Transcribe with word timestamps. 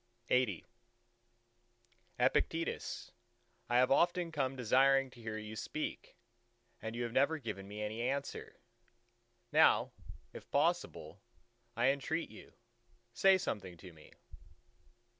LXXXI 0.31 0.63
"Epictetus, 2.17 3.11
I 3.69 3.77
have 3.77 3.91
often 3.91 4.31
come 4.31 4.55
desiring 4.55 5.11
to 5.11 5.21
hear 5.21 5.37
you 5.37 5.55
speak, 5.55 6.17
and 6.81 6.95
you 6.95 7.03
have 7.03 7.11
never 7.11 7.37
given 7.37 7.67
me 7.67 7.83
any 7.83 8.01
answer; 8.01 8.55
now 9.51 9.91
if 10.33 10.49
possible, 10.49 11.21
I 11.77 11.89
entreat 11.89 12.31
you, 12.31 12.51
say 13.13 13.37
something 13.37 13.77
to 13.77 13.93
me." 13.93 14.11